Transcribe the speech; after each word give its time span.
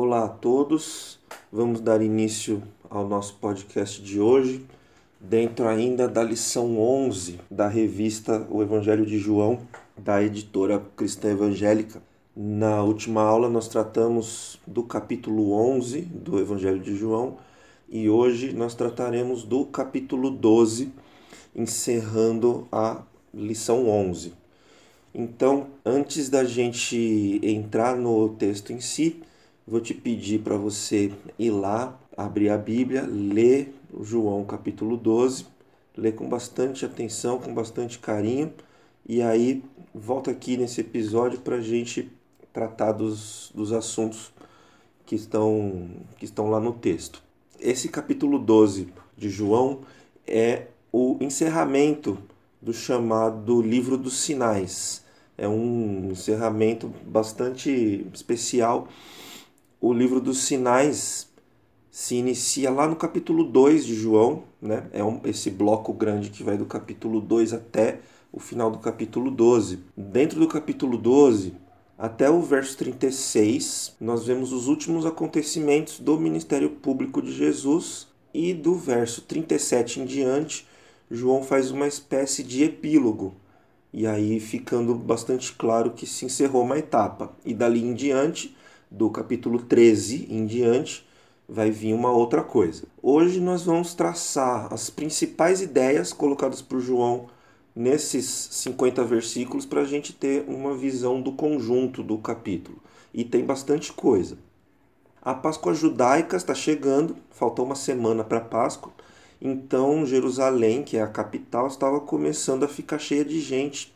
Olá 0.00 0.26
a 0.26 0.28
todos, 0.28 1.18
vamos 1.50 1.80
dar 1.80 2.00
início 2.00 2.62
ao 2.88 3.08
nosso 3.08 3.34
podcast 3.34 4.00
de 4.00 4.20
hoje, 4.20 4.64
dentro 5.18 5.66
ainda 5.66 6.06
da 6.06 6.22
lição 6.22 6.78
11 6.78 7.40
da 7.50 7.66
revista 7.66 8.46
O 8.48 8.62
Evangelho 8.62 9.04
de 9.04 9.18
João, 9.18 9.58
da 9.96 10.22
editora 10.22 10.80
Cristã 10.96 11.32
Evangélica. 11.32 12.00
Na 12.36 12.80
última 12.80 13.22
aula, 13.22 13.48
nós 13.48 13.66
tratamos 13.66 14.60
do 14.64 14.84
capítulo 14.84 15.52
11 15.52 16.02
do 16.02 16.38
Evangelho 16.38 16.78
de 16.78 16.94
João 16.94 17.36
e 17.88 18.08
hoje 18.08 18.52
nós 18.52 18.76
trataremos 18.76 19.42
do 19.42 19.64
capítulo 19.64 20.30
12, 20.30 20.92
encerrando 21.56 22.68
a 22.70 23.02
lição 23.34 23.88
11. 23.88 24.32
Então, 25.12 25.66
antes 25.84 26.30
da 26.30 26.44
gente 26.44 27.40
entrar 27.42 27.96
no 27.96 28.28
texto 28.28 28.72
em 28.72 28.78
si, 28.78 29.24
vou 29.68 29.80
te 29.80 29.92
pedir 29.92 30.40
para 30.40 30.56
você 30.56 31.12
ir 31.38 31.50
lá, 31.50 31.98
abrir 32.16 32.48
a 32.48 32.56
Bíblia, 32.56 33.06
ler 33.06 33.74
João 34.00 34.44
capítulo 34.44 34.96
12, 34.96 35.46
ler 35.96 36.14
com 36.14 36.28
bastante 36.28 36.84
atenção, 36.84 37.38
com 37.38 37.52
bastante 37.52 37.98
carinho, 37.98 38.52
e 39.06 39.20
aí 39.20 39.62
volta 39.94 40.30
aqui 40.30 40.56
nesse 40.56 40.80
episódio 40.80 41.40
para 41.40 41.56
a 41.56 41.60
gente 41.60 42.10
tratar 42.52 42.92
dos, 42.92 43.52
dos 43.54 43.72
assuntos 43.72 44.32
que 45.04 45.14
estão, 45.14 45.90
que 46.18 46.24
estão 46.24 46.50
lá 46.50 46.58
no 46.58 46.72
texto. 46.72 47.22
Esse 47.60 47.88
capítulo 47.88 48.38
12 48.38 48.88
de 49.16 49.28
João 49.28 49.80
é 50.26 50.68
o 50.90 51.16
encerramento 51.20 52.18
do 52.60 52.72
chamado 52.72 53.60
Livro 53.60 53.96
dos 53.96 54.18
Sinais 54.18 55.06
é 55.38 55.46
um 55.46 56.10
encerramento 56.10 56.92
bastante 57.06 58.04
especial. 58.12 58.88
O 59.80 59.92
livro 59.92 60.20
dos 60.20 60.38
sinais 60.38 61.28
se 61.90 62.16
inicia 62.16 62.70
lá 62.70 62.88
no 62.88 62.96
capítulo 62.96 63.44
2 63.44 63.84
de 63.84 63.94
João, 63.94 64.42
né? 64.60 64.88
É 64.92 65.04
um, 65.04 65.20
esse 65.24 65.50
bloco 65.50 65.92
grande 65.92 66.30
que 66.30 66.42
vai 66.42 66.56
do 66.56 66.66
capítulo 66.66 67.20
2 67.20 67.52
até 67.52 68.00
o 68.32 68.40
final 68.40 68.70
do 68.70 68.78
capítulo 68.78 69.30
12. 69.30 69.78
Dentro 69.96 70.40
do 70.40 70.48
capítulo 70.48 70.98
12, 70.98 71.54
até 71.96 72.28
o 72.28 72.42
verso 72.42 72.76
36, 72.76 73.96
nós 74.00 74.26
vemos 74.26 74.52
os 74.52 74.66
últimos 74.66 75.06
acontecimentos 75.06 76.00
do 76.00 76.18
ministério 76.18 76.70
público 76.70 77.22
de 77.22 77.32
Jesus 77.32 78.08
e 78.34 78.52
do 78.52 78.74
verso 78.74 79.22
37 79.22 80.00
em 80.00 80.04
diante, 80.04 80.66
João 81.10 81.42
faz 81.42 81.70
uma 81.70 81.86
espécie 81.86 82.42
de 82.42 82.64
epílogo 82.64 83.34
e 83.92 84.06
aí 84.06 84.38
ficando 84.38 84.94
bastante 84.94 85.52
claro 85.54 85.92
que 85.92 86.06
se 86.06 86.24
encerrou 86.24 86.62
uma 86.62 86.78
etapa. 86.78 87.32
E 87.44 87.54
dali 87.54 87.82
em 87.82 87.94
diante, 87.94 88.56
do 88.90 89.10
capítulo 89.10 89.60
13 89.60 90.28
em 90.30 90.46
diante, 90.46 91.06
vai 91.48 91.70
vir 91.70 91.94
uma 91.94 92.10
outra 92.10 92.42
coisa. 92.42 92.84
Hoje 93.02 93.40
nós 93.40 93.64
vamos 93.64 93.94
traçar 93.94 94.72
as 94.72 94.90
principais 94.90 95.62
ideias 95.62 96.12
colocadas 96.12 96.60
por 96.60 96.80
João 96.80 97.26
nesses 97.74 98.26
50 98.50 99.04
versículos 99.04 99.64
para 99.64 99.82
a 99.82 99.84
gente 99.84 100.12
ter 100.12 100.44
uma 100.48 100.76
visão 100.76 101.22
do 101.22 101.32
conjunto 101.32 102.02
do 102.02 102.18
capítulo. 102.18 102.78
E 103.14 103.24
tem 103.24 103.44
bastante 103.44 103.92
coisa. 103.92 104.36
A 105.22 105.34
Páscoa 105.34 105.74
judaica 105.74 106.36
está 106.36 106.54
chegando, 106.54 107.16
faltou 107.30 107.64
uma 107.64 107.74
semana 107.74 108.24
para 108.24 108.38
a 108.38 108.42
Páscoa. 108.42 108.92
Então 109.40 110.04
Jerusalém, 110.04 110.82
que 110.82 110.96
é 110.96 111.02
a 111.02 111.08
capital, 111.08 111.66
estava 111.66 112.00
começando 112.00 112.64
a 112.64 112.68
ficar 112.68 112.98
cheia 112.98 113.24
de 113.24 113.40
gente, 113.40 113.94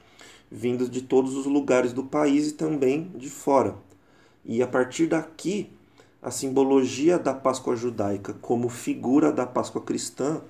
vindo 0.51 0.89
de 0.89 1.03
todos 1.03 1.35
os 1.35 1.47
lugares 1.47 1.93
do 1.93 2.05
país 2.05 2.49
e 2.49 2.53
também 2.53 3.11
de 3.17 3.29
fora. 3.29 3.75
E 4.45 4.63
a 4.63 4.67
partir 4.67 5.07
daqui, 5.07 5.71
a 6.21 6.31
simbologia 6.31 7.19
da 7.19 7.35
Páscoa 7.35 7.77
judaica 7.77 8.35
como 8.35 8.69
figura 8.69 9.33
da 9.33 9.47
Páscoa 9.47 9.83
cristã 9.83 10.41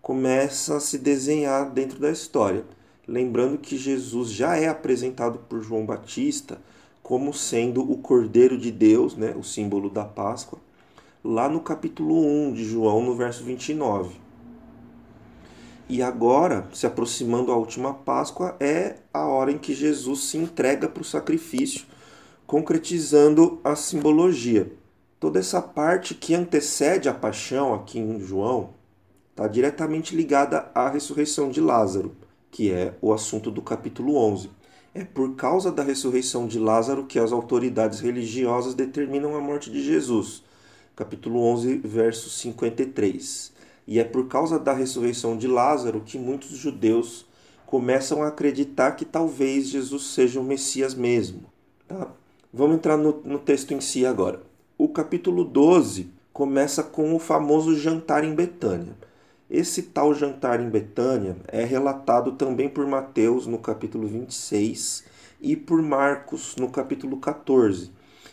começa 0.00 0.76
a 0.76 0.80
se 0.80 0.98
desenhar 0.98 1.70
dentro 1.70 1.98
da 1.98 2.10
história. 2.10 2.64
Lembrando 3.06 3.58
que 3.58 3.76
Jesus 3.76 4.30
já 4.30 4.56
é 4.56 4.68
apresentado 4.68 5.38
por 5.48 5.62
João 5.62 5.86
Batista 5.86 6.58
como 7.02 7.34
sendo 7.34 7.82
o 7.82 7.98
Cordeiro 7.98 8.56
de 8.56 8.70
Deus, 8.70 9.14
né, 9.14 9.34
o 9.36 9.42
símbolo 9.42 9.90
da 9.90 10.06
Páscoa, 10.06 10.58
lá 11.22 11.48
no 11.50 11.60
capítulo 11.60 12.18
1 12.48 12.54
de 12.54 12.64
João, 12.64 13.02
no 13.02 13.14
verso 13.14 13.44
29. 13.44 14.14
E 15.86 16.02
agora, 16.02 16.66
se 16.72 16.86
aproximando 16.86 17.52
a 17.52 17.56
última 17.56 17.92
Páscoa, 17.92 18.56
é 18.58 18.96
a 19.12 19.26
hora 19.26 19.52
em 19.52 19.58
que 19.58 19.74
Jesus 19.74 20.20
se 20.24 20.38
entrega 20.38 20.88
para 20.88 21.02
o 21.02 21.04
sacrifício, 21.04 21.84
concretizando 22.46 23.60
a 23.64 23.74
simbologia. 23.74 24.70
Toda 25.18 25.38
essa 25.38 25.62
parte 25.62 26.14
que 26.14 26.34
antecede 26.34 27.08
a 27.08 27.14
paixão 27.14 27.72
aqui 27.72 27.98
em 27.98 28.20
João 28.20 28.70
está 29.30 29.48
diretamente 29.48 30.14
ligada 30.14 30.70
à 30.74 30.88
ressurreição 30.88 31.50
de 31.50 31.60
Lázaro, 31.60 32.14
que 32.50 32.70
é 32.70 32.94
o 33.00 33.12
assunto 33.12 33.50
do 33.50 33.62
capítulo 33.62 34.16
11. 34.16 34.50
É 34.94 35.02
por 35.02 35.34
causa 35.34 35.72
da 35.72 35.82
ressurreição 35.82 36.46
de 36.46 36.58
Lázaro 36.58 37.06
que 37.06 37.18
as 37.18 37.32
autoridades 37.32 37.98
religiosas 38.00 38.74
determinam 38.74 39.34
a 39.34 39.40
morte 39.40 39.70
de 39.70 39.82
Jesus. 39.82 40.44
Capítulo 40.94 41.40
11, 41.40 41.78
verso 41.78 42.30
53. 42.30 43.52
E 43.86 43.98
é 43.98 44.04
por 44.04 44.28
causa 44.28 44.58
da 44.58 44.72
ressurreição 44.72 45.36
de 45.36 45.48
Lázaro 45.48 46.02
que 46.02 46.18
muitos 46.18 46.50
judeus 46.50 47.26
começam 47.66 48.22
a 48.22 48.28
acreditar 48.28 48.92
que 48.92 49.04
talvez 49.04 49.68
Jesus 49.68 50.14
seja 50.14 50.38
o 50.38 50.44
Messias 50.44 50.94
mesmo. 50.94 51.46
Tá? 51.88 52.08
Vamos 52.56 52.76
entrar 52.76 52.96
no, 52.96 53.20
no 53.24 53.40
texto 53.40 53.74
em 53.74 53.80
si 53.80 54.06
agora. 54.06 54.40
O 54.78 54.86
capítulo 54.88 55.42
12 55.42 56.08
começa 56.32 56.84
com 56.84 57.12
o 57.12 57.18
famoso 57.18 57.74
jantar 57.76 58.22
em 58.22 58.32
Betânia. 58.32 58.96
Esse 59.50 59.82
tal 59.82 60.14
jantar 60.14 60.60
em 60.60 60.70
Betânia 60.70 61.36
é 61.48 61.64
relatado 61.64 62.30
também 62.30 62.68
por 62.68 62.86
Mateus 62.86 63.48
no 63.48 63.58
capítulo 63.58 64.06
26 64.06 65.02
e 65.40 65.56
por 65.56 65.82
Marcos 65.82 66.54
no 66.54 66.70
capítulo 66.70 67.16
14. 67.16 67.90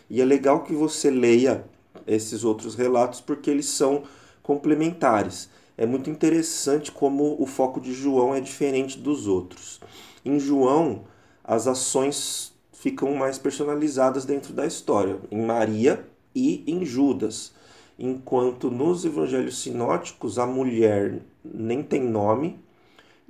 E 0.08 0.20
é 0.20 0.24
legal 0.24 0.62
que 0.62 0.72
você 0.72 1.10
leia 1.10 1.64
esses 2.06 2.44
outros 2.44 2.76
relatos 2.76 3.20
porque 3.20 3.50
eles 3.50 3.66
são 3.66 4.04
complementares. 4.40 5.50
É 5.76 5.84
muito 5.84 6.08
interessante 6.08 6.92
como 6.92 7.34
o 7.42 7.44
foco 7.44 7.80
de 7.80 7.92
João 7.92 8.36
é 8.36 8.40
diferente 8.40 8.96
dos 9.00 9.26
outros. 9.26 9.80
Em 10.24 10.38
João, 10.38 11.06
as 11.42 11.66
ações 11.66 12.51
ficam 12.82 13.14
mais 13.14 13.38
personalizadas 13.38 14.24
dentro 14.24 14.52
da 14.52 14.66
história, 14.66 15.16
em 15.30 15.40
Maria 15.40 16.04
e 16.34 16.64
em 16.66 16.84
Judas. 16.84 17.52
Enquanto 17.96 18.72
nos 18.72 19.04
evangelhos 19.04 19.62
sinóticos 19.62 20.36
a 20.36 20.44
mulher 20.44 21.20
nem 21.44 21.80
tem 21.80 22.02
nome 22.02 22.58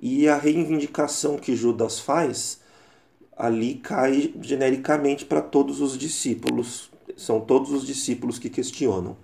e 0.01 0.27
a 0.27 0.39
reivindicação 0.39 1.37
que 1.37 1.55
Judas 1.55 2.01
faz 2.01 2.62
ali 3.37 3.75
cai 3.75 4.33
genericamente 4.41 5.27
para 5.27 5.43
todos 5.43 5.83
os 5.83 5.99
discípulos. 5.99 6.91
São 7.15 7.39
todos 7.39 7.73
os 7.73 7.87
discípulos 7.87 8.39
que 8.39 8.49
questionam. 8.49 9.19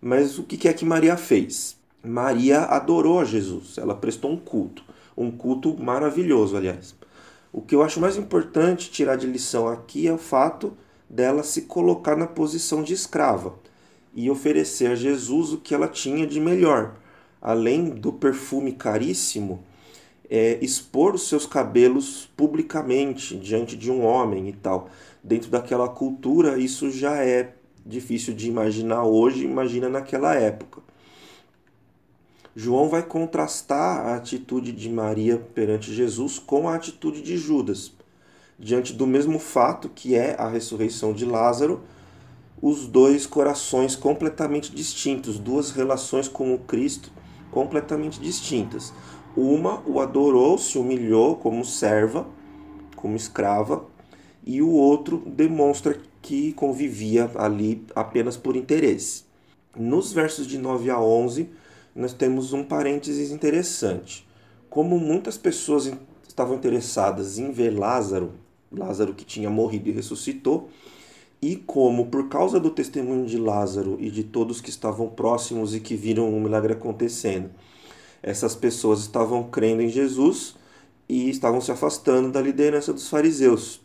Mas 0.00 0.38
o 0.38 0.44
que 0.44 0.68
é 0.68 0.72
que 0.72 0.84
Maria 0.84 1.16
fez? 1.16 1.76
Maria 2.04 2.60
adorou 2.60 3.18
a 3.18 3.24
Jesus, 3.24 3.76
ela 3.76 3.96
prestou 3.96 4.30
um 4.30 4.36
culto, 4.36 4.84
um 5.16 5.32
culto 5.32 5.76
maravilhoso, 5.76 6.56
aliás. 6.56 6.94
O 7.58 7.60
que 7.60 7.74
eu 7.74 7.82
acho 7.82 7.98
mais 7.98 8.16
importante 8.16 8.88
tirar 8.88 9.16
de 9.16 9.26
lição 9.26 9.66
aqui 9.66 10.06
é 10.06 10.12
o 10.12 10.16
fato 10.16 10.74
dela 11.10 11.42
se 11.42 11.62
colocar 11.62 12.14
na 12.14 12.24
posição 12.24 12.84
de 12.84 12.94
escrava 12.94 13.58
e 14.14 14.30
oferecer 14.30 14.92
a 14.92 14.94
Jesus 14.94 15.52
o 15.52 15.58
que 15.58 15.74
ela 15.74 15.88
tinha 15.88 16.24
de 16.24 16.38
melhor. 16.38 16.94
Além 17.42 17.86
do 17.86 18.12
perfume 18.12 18.70
caríssimo, 18.70 19.64
é, 20.30 20.56
expor 20.62 21.16
os 21.16 21.28
seus 21.28 21.46
cabelos 21.46 22.30
publicamente 22.36 23.36
diante 23.36 23.74
de 23.76 23.90
um 23.90 24.04
homem 24.04 24.48
e 24.48 24.52
tal. 24.52 24.88
Dentro 25.20 25.50
daquela 25.50 25.88
cultura, 25.88 26.60
isso 26.60 26.92
já 26.92 27.24
é 27.24 27.56
difícil 27.84 28.34
de 28.34 28.46
imaginar 28.46 29.02
hoje, 29.02 29.44
imagina 29.44 29.88
naquela 29.88 30.32
época. 30.32 30.80
João 32.56 32.88
vai 32.88 33.02
contrastar 33.02 34.06
a 34.06 34.16
atitude 34.16 34.72
de 34.72 34.88
Maria 34.88 35.38
perante 35.54 35.92
Jesus 35.94 36.38
com 36.38 36.68
a 36.68 36.74
atitude 36.74 37.22
de 37.22 37.36
Judas. 37.36 37.92
Diante 38.58 38.92
do 38.92 39.06
mesmo 39.06 39.38
fato 39.38 39.88
que 39.88 40.14
é 40.14 40.34
a 40.38 40.48
ressurreição 40.48 41.12
de 41.12 41.24
Lázaro, 41.24 41.80
os 42.60 42.86
dois 42.86 43.24
corações 43.24 43.94
completamente 43.94 44.74
distintos, 44.74 45.38
duas 45.38 45.70
relações 45.70 46.26
com 46.26 46.52
o 46.52 46.58
Cristo 46.58 47.12
completamente 47.50 48.20
distintas. 48.20 48.92
Uma 49.36 49.80
o 49.86 50.00
adorou, 50.00 50.58
se 50.58 50.78
humilhou 50.78 51.36
como 51.36 51.64
serva, 51.64 52.26
como 52.96 53.14
escrava, 53.14 53.84
e 54.44 54.60
o 54.60 54.70
outro 54.70 55.22
demonstra 55.26 56.00
que 56.20 56.52
convivia 56.54 57.30
ali 57.36 57.86
apenas 57.94 58.36
por 58.36 58.56
interesse. 58.56 59.24
Nos 59.76 60.12
versos 60.12 60.46
de 60.46 60.58
9 60.58 60.90
a 60.90 61.00
11, 61.00 61.48
nós 61.98 62.12
temos 62.12 62.52
um 62.52 62.62
parênteses 62.62 63.32
interessante. 63.32 64.24
Como 64.70 65.00
muitas 65.00 65.36
pessoas 65.36 65.90
estavam 66.28 66.54
interessadas 66.54 67.38
em 67.38 67.50
ver 67.50 67.76
Lázaro, 67.76 68.34
Lázaro 68.70 69.12
que 69.12 69.24
tinha 69.24 69.50
morrido 69.50 69.88
e 69.88 69.92
ressuscitou, 69.92 70.70
E 71.40 71.56
como, 71.56 72.06
por 72.06 72.28
causa 72.28 72.58
do 72.58 72.70
testemunho 72.70 73.24
de 73.24 73.38
Lázaro 73.38 73.96
e 74.00 74.10
de 74.10 74.24
todos 74.24 74.60
que 74.60 74.70
estavam 74.70 75.08
próximos 75.08 75.74
e 75.74 75.80
que 75.80 75.94
viram 75.94 76.32
o 76.32 76.40
milagre 76.40 76.72
acontecendo, 76.72 77.50
essas 78.22 78.56
pessoas 78.56 79.00
estavam 79.00 79.44
crendo 79.44 79.82
em 79.82 79.88
Jesus 79.88 80.56
e 81.08 81.30
estavam 81.30 81.60
se 81.60 81.70
afastando 81.70 82.30
da 82.32 82.40
liderança 82.40 82.92
dos 82.92 83.08
fariseus. 83.08 83.80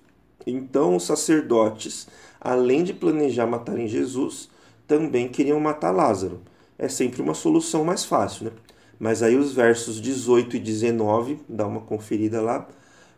Então, 0.45 0.95
os 0.95 1.04
sacerdotes, 1.04 2.07
além 2.42 2.83
de 2.83 2.94
planejar 2.94 3.45
matarem 3.45 3.88
Jesus, 3.88 4.50
também 4.88 5.27
queriam 5.30 5.59
matar 5.59 5.92
Lázaro. 5.92 6.42
É 6.83 6.89
sempre 6.89 7.21
uma 7.21 7.33
solução 7.33 7.85
mais 7.85 8.03
fácil, 8.03 8.47
né? 8.47 8.51
Mas 9.00 9.24
aí 9.24 9.38
os 9.38 9.53
versos 9.53 10.01
18 10.01 10.57
e 10.57 10.59
19, 10.59 11.39
dá 11.47 11.65
uma 11.65 11.80
conferida 11.80 12.41
lá, 12.41 12.68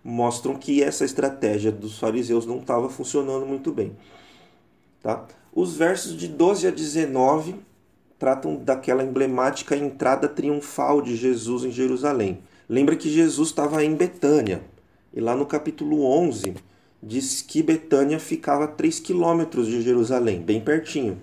mostram 0.03 0.53
que 0.53 0.83
essa 0.83 1.03
estratégia 1.03 1.71
dos 1.71 1.97
fariseus 1.97 2.45
não 2.45 2.59
estava 2.59 2.87
funcionando 2.89 3.43
muito 3.43 3.71
bem. 3.71 3.97
Tá? 5.01 5.25
Os 5.51 5.75
versos 5.75 6.15
de 6.15 6.27
12 6.27 6.67
a 6.67 6.69
19 6.69 7.55
tratam 8.19 8.55
daquela 8.55 9.03
emblemática 9.03 9.75
entrada 9.75 10.27
triunfal 10.27 11.01
de 11.01 11.15
Jesus 11.15 11.63
em 11.63 11.71
Jerusalém. 11.71 12.43
Lembra 12.69 12.95
que 12.95 13.09
Jesus 13.09 13.49
estava 13.49 13.83
em 13.83 13.95
Betânia, 13.95 14.61
e 15.11 15.19
lá 15.19 15.35
no 15.35 15.47
capítulo 15.47 16.05
11 16.05 16.53
diz 17.01 17.41
que 17.41 17.63
Betânia 17.63 18.19
ficava 18.19 18.65
a 18.65 18.67
3 18.67 18.99
quilômetros 18.99 19.65
de 19.65 19.81
Jerusalém, 19.81 20.39
bem 20.39 20.61
pertinho. 20.61 21.19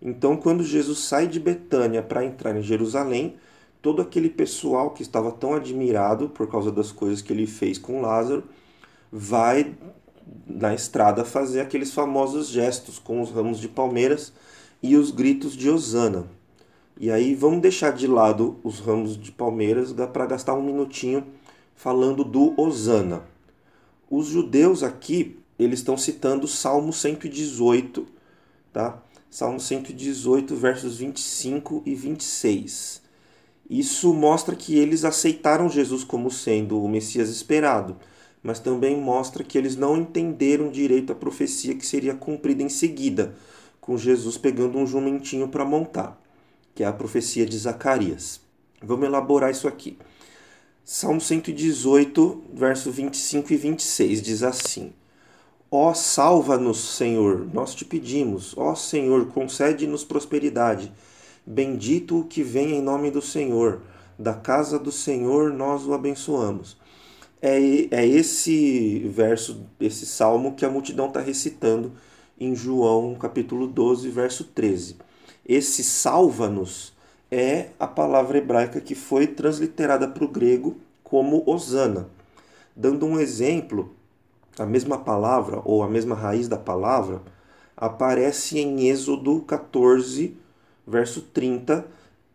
Então, 0.00 0.36
quando 0.36 0.62
Jesus 0.62 1.00
sai 1.00 1.26
de 1.26 1.40
Betânia 1.40 2.02
para 2.02 2.24
entrar 2.24 2.56
em 2.56 2.62
Jerusalém, 2.62 3.36
todo 3.82 4.00
aquele 4.00 4.28
pessoal 4.28 4.90
que 4.90 5.02
estava 5.02 5.32
tão 5.32 5.54
admirado 5.54 6.28
por 6.28 6.48
causa 6.48 6.70
das 6.70 6.92
coisas 6.92 7.20
que 7.20 7.32
ele 7.32 7.46
fez 7.46 7.78
com 7.78 8.00
Lázaro 8.00 8.44
vai 9.10 9.74
na 10.46 10.74
estrada 10.74 11.24
fazer 11.24 11.60
aqueles 11.60 11.92
famosos 11.92 12.48
gestos 12.48 12.98
com 12.98 13.20
os 13.20 13.30
ramos 13.30 13.58
de 13.58 13.68
palmeiras 13.68 14.32
e 14.82 14.96
os 14.96 15.10
gritos 15.10 15.56
de 15.56 15.68
Osana. 15.68 16.26
E 17.00 17.10
aí 17.10 17.34
vamos 17.34 17.60
deixar 17.60 17.92
de 17.92 18.06
lado 18.06 18.58
os 18.62 18.80
ramos 18.80 19.16
de 19.16 19.30
palmeiras 19.30 19.92
para 20.12 20.26
gastar 20.26 20.54
um 20.54 20.62
minutinho 20.62 21.24
falando 21.74 22.24
do 22.24 22.60
Osana. 22.60 23.22
Os 24.10 24.26
judeus 24.26 24.82
aqui, 24.82 25.38
eles 25.58 25.78
estão 25.78 25.96
citando 25.96 26.44
o 26.44 26.48
Salmo 26.48 26.92
118, 26.92 28.06
tá? 28.72 29.00
Salmo 29.30 29.60
118, 29.60 30.54
versos 30.56 30.98
25 30.98 31.82
e 31.84 31.94
26. 31.94 33.02
Isso 33.68 34.14
mostra 34.14 34.56
que 34.56 34.78
eles 34.78 35.04
aceitaram 35.04 35.68
Jesus 35.68 36.02
como 36.04 36.30
sendo 36.30 36.82
o 36.82 36.88
Messias 36.88 37.28
esperado 37.28 37.96
mas 38.42 38.60
também 38.60 38.96
mostra 39.00 39.44
que 39.44 39.58
eles 39.58 39.76
não 39.76 39.96
entenderam 39.96 40.70
direito 40.70 41.12
a 41.12 41.16
profecia 41.16 41.74
que 41.74 41.86
seria 41.86 42.14
cumprida 42.14 42.62
em 42.62 42.68
seguida, 42.68 43.34
com 43.80 43.96
Jesus 43.96 44.38
pegando 44.38 44.78
um 44.78 44.86
jumentinho 44.86 45.48
para 45.48 45.64
montar, 45.64 46.20
que 46.74 46.82
é 46.82 46.86
a 46.86 46.92
profecia 46.92 47.44
de 47.44 47.58
Zacarias. 47.58 48.40
Vamos 48.82 49.06
elaborar 49.06 49.50
isso 49.50 49.66
aqui. 49.66 49.98
Salmo 50.84 51.20
118, 51.20 52.44
verso 52.54 52.90
25 52.90 53.52
e 53.52 53.56
26 53.56 54.22
diz 54.22 54.42
assim: 54.42 54.92
Ó, 55.70 55.92
salva-nos, 55.92 56.96
Senhor, 56.96 57.46
nós 57.52 57.74
te 57.74 57.84
pedimos. 57.84 58.56
Ó, 58.56 58.74
Senhor, 58.74 59.26
concede-nos 59.26 60.04
prosperidade. 60.04 60.92
Bendito 61.46 62.20
o 62.20 62.24
que 62.24 62.42
vem 62.42 62.72
em 62.72 62.82
nome 62.82 63.10
do 63.10 63.20
Senhor. 63.20 63.80
Da 64.18 64.34
casa 64.34 64.78
do 64.78 64.90
Senhor 64.90 65.52
nós 65.52 65.86
o 65.86 65.92
abençoamos 65.92 66.76
é, 67.40 67.58
é 67.90 68.06
esse 68.06 69.00
verso, 69.08 69.64
esse 69.80 70.06
salmo 70.06 70.54
que 70.54 70.64
a 70.64 70.70
multidão 70.70 71.06
está 71.06 71.20
recitando 71.20 71.92
em 72.38 72.54
João 72.54 73.14
capítulo 73.14 73.66
12, 73.66 74.08
verso 74.10 74.44
13. 74.44 74.96
Esse 75.46 75.82
salva-nos 75.82 76.92
é 77.30 77.70
a 77.78 77.86
palavra 77.86 78.38
hebraica 78.38 78.80
que 78.80 78.94
foi 78.94 79.26
transliterada 79.26 80.08
para 80.08 80.24
o 80.24 80.28
grego 80.28 80.76
como 81.02 81.42
Osana. 81.46 82.08
Dando 82.74 83.06
um 83.06 83.18
exemplo, 83.18 83.94
a 84.58 84.66
mesma 84.66 84.98
palavra 84.98 85.60
ou 85.64 85.82
a 85.82 85.88
mesma 85.88 86.14
raiz 86.14 86.48
da 86.48 86.56
palavra 86.56 87.22
aparece 87.76 88.58
em 88.58 88.88
Êxodo 88.88 89.40
14, 89.42 90.36
verso 90.86 91.22
30, 91.22 91.86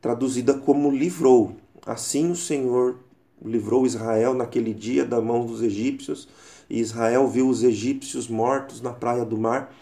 traduzida 0.01 0.53
como 0.53 0.89
livrou. 0.89 1.55
Assim 1.85 2.31
o 2.31 2.35
Senhor 2.35 2.97
livrou 3.43 3.85
Israel 3.85 4.33
naquele 4.33 4.73
dia 4.73 5.05
da 5.05 5.19
mão 5.19 5.45
dos 5.45 5.61
egípcios, 5.61 6.29
e 6.69 6.79
Israel 6.79 7.27
viu 7.27 7.49
os 7.49 7.61
egípcios 7.61 8.27
mortos 8.27 8.81
na 8.81 8.93
praia 8.93 9.25
do 9.25 9.37
mar. 9.37 9.73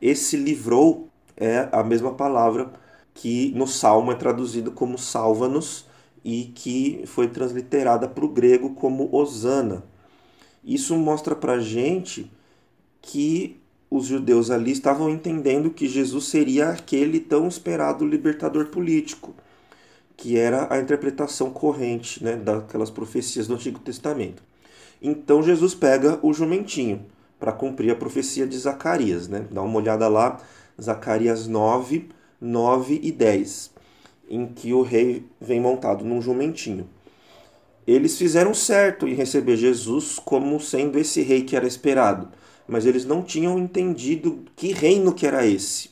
Esse 0.00 0.36
livrou 0.36 1.08
é 1.36 1.68
a 1.72 1.82
mesma 1.82 2.14
palavra 2.14 2.72
que 3.12 3.52
no 3.56 3.66
Salmo 3.66 4.12
é 4.12 4.14
traduzido 4.14 4.70
como 4.70 4.96
salva-nos 4.96 5.84
e 6.24 6.52
que 6.54 7.02
foi 7.06 7.28
transliterada 7.28 8.06
para 8.06 8.24
o 8.24 8.28
grego 8.28 8.74
como 8.74 9.08
Osana. 9.12 9.82
Isso 10.68 10.94
mostra 10.94 11.34
para 11.34 11.58
gente 11.60 12.30
que 13.00 13.58
os 13.90 14.04
judeus 14.04 14.50
ali 14.50 14.72
estavam 14.72 15.08
entendendo 15.08 15.70
que 15.70 15.88
Jesus 15.88 16.26
seria 16.26 16.68
aquele 16.68 17.18
tão 17.18 17.48
esperado 17.48 18.06
libertador 18.06 18.66
político 18.66 19.34
que 20.14 20.36
era 20.36 20.66
a 20.70 20.78
interpretação 20.78 21.48
corrente 21.48 22.22
né, 22.22 22.36
daquelas 22.36 22.90
profecias 22.90 23.46
do 23.46 23.54
Antigo 23.54 23.78
Testamento. 23.78 24.42
Então 25.00 25.42
Jesus 25.42 25.74
pega 25.74 26.18
o 26.22 26.34
jumentinho 26.34 27.06
para 27.38 27.52
cumprir 27.52 27.92
a 27.92 27.96
profecia 27.96 28.46
de 28.46 28.58
Zacarias. 28.58 29.26
Né? 29.26 29.46
Dá 29.50 29.62
uma 29.62 29.78
olhada 29.78 30.06
lá, 30.06 30.38
Zacarias 30.78 31.46
9, 31.46 32.08
9 32.40 33.00
e 33.02 33.10
10, 33.10 33.70
em 34.28 34.46
que 34.48 34.74
o 34.74 34.82
rei 34.82 35.24
vem 35.40 35.60
montado 35.60 36.04
num 36.04 36.20
jumentinho. 36.20 36.86
Eles 37.88 38.16
fizeram 38.18 38.54
certo 38.54 39.08
em 39.08 39.14
receber 39.14 39.56
Jesus 39.56 40.20
como 40.22 40.60
sendo 40.60 40.98
esse 40.98 41.22
rei 41.22 41.42
que 41.42 41.56
era 41.56 41.66
esperado, 41.66 42.28
mas 42.68 42.86
eles 42.86 43.04
não 43.04 43.22
tinham 43.22 43.58
entendido 43.58 44.44
que 44.54 44.72
reino 44.72 45.14
que 45.14 45.26
era 45.26 45.46
esse, 45.46 45.90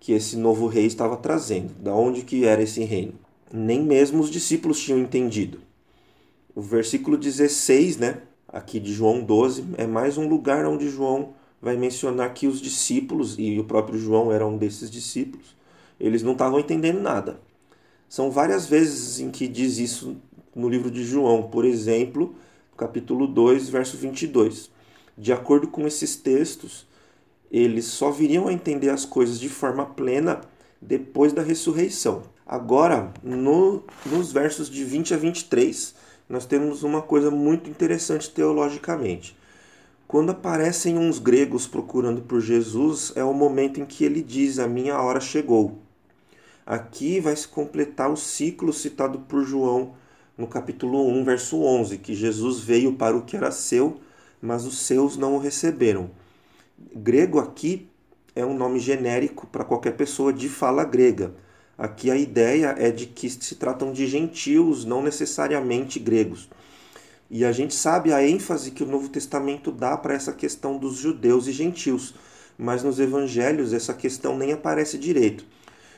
que 0.00 0.12
esse 0.12 0.36
novo 0.36 0.66
rei 0.66 0.86
estava 0.86 1.16
trazendo, 1.16 1.74
da 1.74 1.94
onde 1.94 2.22
que 2.22 2.44
era 2.44 2.62
esse 2.62 2.82
reino 2.82 3.26
nem 3.52 3.82
mesmo 3.82 4.20
os 4.20 4.30
discípulos 4.30 4.80
tinham 4.80 4.98
entendido. 4.98 5.60
O 6.54 6.60
versículo 6.60 7.16
16, 7.16 7.98
né, 7.98 8.22
aqui 8.48 8.80
de 8.80 8.92
João 8.92 9.22
12, 9.22 9.64
é 9.76 9.86
mais 9.86 10.18
um 10.18 10.28
lugar 10.28 10.66
onde 10.66 10.88
João 10.88 11.34
vai 11.60 11.76
mencionar 11.76 12.32
que 12.34 12.46
os 12.46 12.60
discípulos, 12.60 13.36
e 13.38 13.58
o 13.58 13.64
próprio 13.64 13.98
João 13.98 14.32
era 14.32 14.46
um 14.46 14.56
desses 14.56 14.90
discípulos, 14.90 15.54
eles 15.98 16.22
não 16.22 16.32
estavam 16.32 16.60
entendendo 16.60 17.00
nada. 17.00 17.40
São 18.08 18.30
várias 18.30 18.66
vezes 18.66 19.18
em 19.18 19.30
que 19.30 19.48
diz 19.48 19.78
isso 19.78 20.16
no 20.56 20.70
livro 20.70 20.90
de 20.90 21.04
João, 21.04 21.42
por 21.42 21.66
exemplo, 21.66 22.34
capítulo 22.78 23.26
2, 23.26 23.68
verso 23.68 23.98
22. 23.98 24.70
De 25.16 25.30
acordo 25.30 25.68
com 25.68 25.86
esses 25.86 26.16
textos, 26.16 26.86
eles 27.52 27.84
só 27.84 28.10
viriam 28.10 28.48
a 28.48 28.52
entender 28.52 28.88
as 28.88 29.04
coisas 29.04 29.38
de 29.38 29.50
forma 29.50 29.84
plena 29.84 30.40
depois 30.80 31.34
da 31.34 31.42
ressurreição. 31.42 32.22
Agora, 32.46 33.12
no, 33.22 33.84
nos 34.06 34.32
versos 34.32 34.70
de 34.70 34.82
20 34.82 35.12
a 35.12 35.16
23, 35.18 35.94
nós 36.26 36.46
temos 36.46 36.82
uma 36.82 37.02
coisa 37.02 37.30
muito 37.30 37.68
interessante 37.68 38.30
teologicamente. 38.30 39.36
Quando 40.08 40.30
aparecem 40.30 40.96
uns 40.96 41.18
gregos 41.18 41.66
procurando 41.66 42.22
por 42.22 42.40
Jesus, 42.40 43.12
é 43.14 43.24
o 43.24 43.34
momento 43.34 43.80
em 43.80 43.84
que 43.84 44.04
ele 44.04 44.22
diz: 44.22 44.58
A 44.58 44.66
minha 44.66 44.98
hora 45.00 45.20
chegou. 45.20 45.78
Aqui 46.64 47.20
vai 47.20 47.34
se 47.36 47.46
completar 47.46 48.10
o 48.10 48.16
ciclo 48.16 48.72
citado 48.72 49.18
por 49.20 49.44
João 49.44 49.94
no 50.36 50.46
capítulo 50.46 51.08
1, 51.08 51.24
verso 51.24 51.62
11, 51.62 51.98
que 51.98 52.14
Jesus 52.14 52.60
veio 52.60 52.92
para 52.94 53.16
o 53.16 53.22
que 53.22 53.36
era 53.36 53.50
seu, 53.50 54.00
mas 54.40 54.64
os 54.64 54.78
seus 54.80 55.16
não 55.16 55.34
o 55.34 55.38
receberam. 55.38 56.10
Grego 56.94 57.38
aqui 57.38 57.88
é 58.34 58.44
um 58.44 58.56
nome 58.56 58.78
genérico 58.78 59.46
para 59.46 59.64
qualquer 59.64 59.96
pessoa 59.96 60.32
de 60.32 60.48
fala 60.48 60.84
grega 60.84 61.34
Aqui 61.78 62.10
a 62.10 62.16
ideia 62.16 62.74
é 62.78 62.90
de 62.90 63.04
que 63.04 63.28
se 63.28 63.54
tratam 63.56 63.92
de 63.92 64.06
gentios, 64.06 64.86
não 64.86 65.02
necessariamente 65.02 65.98
gregos. 65.98 66.48
E 67.30 67.44
a 67.44 67.52
gente 67.52 67.74
sabe 67.74 68.14
a 68.14 68.26
ênfase 68.26 68.70
que 68.70 68.82
o 68.82 68.86
Novo 68.86 69.10
Testamento 69.10 69.70
dá 69.70 69.94
para 69.94 70.14
essa 70.14 70.32
questão 70.32 70.78
dos 70.78 70.96
judeus 70.96 71.46
e 71.46 71.52
gentios, 71.52 72.14
mas 72.56 72.82
nos 72.82 72.98
evangelhos 72.98 73.74
essa 73.74 73.92
questão 73.92 74.38
nem 74.38 74.52
aparece 74.52 74.96
direito. 74.96 75.44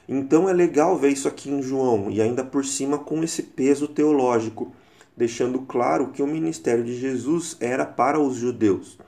Então 0.09 0.49
é 0.49 0.53
legal 0.53 0.97
ver 0.97 1.11
isso 1.11 1.29
aqui 1.29 1.51
em 1.51 1.61
João, 1.61 2.11
e 2.11 2.23
ainda 2.23 2.43
por 2.43 2.65
cima 2.65 2.99
com 2.99 3.23
esse 3.23 3.43
peso 3.43 3.87
teológico, 3.87 4.73
deixando 5.17 5.61
claro 5.61 6.09
que 6.09 6.23
o 6.23 6.27
ministério 6.27 6.83
de 6.83 6.99
Jesus 6.99 7.57
era 7.61 7.85
para 7.85 8.19
os 8.19 8.37
judeus. 8.37 8.99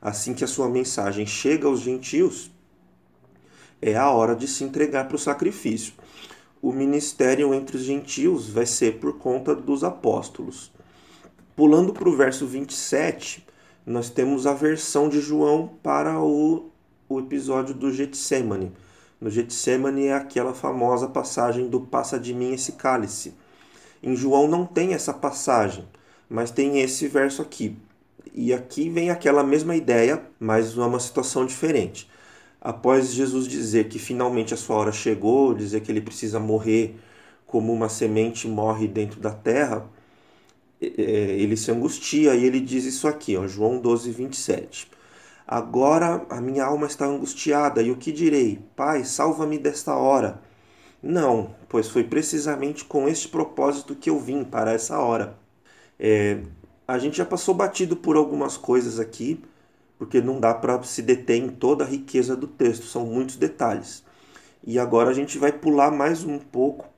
Assim 0.00 0.34
que 0.34 0.44
a 0.44 0.48
sua 0.48 0.68
mensagem 0.68 1.26
chega 1.26 1.66
aos 1.66 1.80
gentios, 1.80 2.50
é 3.82 3.96
a 3.96 4.10
hora 4.10 4.36
de 4.36 4.46
se 4.46 4.62
entregar 4.62 5.08
para 5.08 5.16
o 5.16 5.18
sacrifício 5.18 5.94
o 6.66 6.72
ministério 6.72 7.54
entre 7.54 7.76
os 7.76 7.84
gentios 7.84 8.48
vai 8.48 8.66
ser 8.66 8.98
por 8.98 9.18
conta 9.18 9.54
dos 9.54 9.84
apóstolos. 9.84 10.72
Pulando 11.54 11.92
para 11.92 12.08
o 12.08 12.16
verso 12.16 12.44
27, 12.44 13.46
nós 13.86 14.10
temos 14.10 14.48
a 14.48 14.52
versão 14.52 15.08
de 15.08 15.20
João 15.20 15.70
para 15.80 16.20
o 16.20 16.70
o 17.08 17.20
episódio 17.20 17.72
do 17.72 17.92
Getsemane. 17.92 18.72
No 19.20 19.30
Getsemane 19.30 20.06
é 20.06 20.14
aquela 20.14 20.52
famosa 20.52 21.08
passagem 21.08 21.68
do 21.68 21.80
passa 21.80 22.18
de 22.18 22.34
mim 22.34 22.52
esse 22.52 22.72
cálice. 22.72 23.34
Em 24.02 24.14
João 24.14 24.46
não 24.46 24.66
tem 24.66 24.92
essa 24.92 25.12
passagem, 25.12 25.86
mas 26.28 26.50
tem 26.50 26.80
esse 26.80 27.08
verso 27.08 27.40
aqui. 27.40 27.76
E 28.34 28.52
aqui 28.52 28.90
vem 28.90 29.10
aquela 29.10 29.42
mesma 29.42 29.74
ideia, 29.74 30.22
mas 30.38 30.74
numa 30.74 31.00
situação 31.00 31.46
diferente. 31.46 32.08
Após 32.60 33.12
Jesus 33.12 33.48
dizer 33.48 33.88
que 33.88 33.98
finalmente 33.98 34.52
a 34.52 34.56
sua 34.56 34.76
hora 34.76 34.92
chegou, 34.92 35.54
dizer 35.54 35.80
que 35.80 35.90
ele 35.90 36.00
precisa 36.00 36.38
morrer 36.38 36.96
como 37.46 37.72
uma 37.72 37.88
semente 37.88 38.46
morre 38.46 38.86
dentro 38.86 39.20
da 39.20 39.30
terra, 39.30 39.88
é, 40.80 40.86
ele 40.86 41.56
se 41.56 41.70
angustia 41.70 42.34
e 42.34 42.44
ele 42.44 42.60
diz 42.60 42.84
isso 42.84 43.08
aqui, 43.08 43.36
ó, 43.36 43.46
João 43.46 43.78
12, 43.78 44.10
27. 44.10 44.95
Agora 45.46 46.26
a 46.28 46.40
minha 46.40 46.64
alma 46.64 46.86
está 46.86 47.06
angustiada, 47.06 47.80
e 47.80 47.90
o 47.90 47.96
que 47.96 48.10
direi? 48.10 48.58
Pai, 48.74 49.04
salva-me 49.04 49.58
desta 49.58 49.94
hora. 49.94 50.42
Não, 51.02 51.54
pois 51.68 51.88
foi 51.88 52.02
precisamente 52.02 52.84
com 52.84 53.08
este 53.08 53.28
propósito 53.28 53.94
que 53.94 54.10
eu 54.10 54.18
vim 54.18 54.42
para 54.42 54.72
essa 54.72 54.98
hora. 54.98 55.38
É, 56.00 56.40
a 56.88 56.98
gente 56.98 57.18
já 57.18 57.24
passou 57.24 57.54
batido 57.54 57.96
por 57.96 58.16
algumas 58.16 58.56
coisas 58.56 58.98
aqui, 58.98 59.40
porque 59.98 60.20
não 60.20 60.40
dá 60.40 60.52
para 60.52 60.82
se 60.82 61.00
deter 61.00 61.42
em 61.42 61.48
toda 61.48 61.84
a 61.84 61.86
riqueza 61.86 62.36
do 62.36 62.48
texto, 62.48 62.86
são 62.86 63.06
muitos 63.06 63.36
detalhes. 63.36 64.04
E 64.64 64.80
agora 64.80 65.10
a 65.10 65.14
gente 65.14 65.38
vai 65.38 65.52
pular 65.52 65.92
mais 65.92 66.24
um 66.24 66.38
pouco 66.38 66.88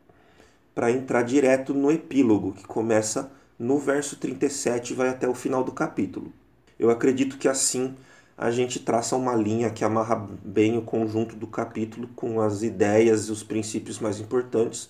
para 0.75 0.91
entrar 0.91 1.23
direto 1.23 1.75
no 1.75 1.93
epílogo, 1.93 2.53
que 2.53 2.67
começa 2.67 3.31
no 3.59 3.79
verso 3.79 4.17
37 4.17 4.93
e 4.93 4.97
vai 4.97 5.09
até 5.11 5.29
o 5.29 5.35
final 5.35 5.63
do 5.63 5.73
capítulo. 5.73 6.33
Eu 6.79 6.91
acredito 6.91 7.37
que 7.37 7.49
assim 7.49 7.95
a 8.39 8.53
gente 8.53 8.79
traça 8.79 9.17
uma 9.17 9.35
linha 9.35 9.69
que 9.69 9.85
amarra 9.85 10.29
bem 10.45 10.79
o 10.79 10.83
conjunto 10.83 11.35
do 11.35 11.49
capítulo 11.49 12.09
com 12.15 12.41
as 12.41 12.63
ideias 12.63 13.27
e 13.27 13.33
os 13.33 13.43
princípios 13.43 13.99
mais 13.99 14.21
importantes, 14.21 14.89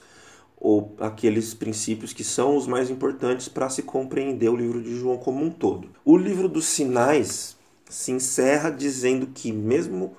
ou 0.60 0.94
aqueles 1.00 1.54
princípios 1.54 2.12
que 2.12 2.22
são 2.22 2.58
os 2.58 2.66
mais 2.66 2.90
importantes 2.90 3.48
para 3.48 3.70
se 3.70 3.82
compreender 3.82 4.50
o 4.50 4.56
livro 4.56 4.82
de 4.82 4.94
João 4.94 5.16
como 5.16 5.42
um 5.42 5.48
todo. 5.50 5.88
O 6.04 6.14
livro 6.14 6.46
dos 6.46 6.66
sinais 6.66 7.56
se 7.88 8.12
encerra 8.12 8.68
dizendo 8.68 9.28
que, 9.28 9.50
mesmo, 9.50 10.14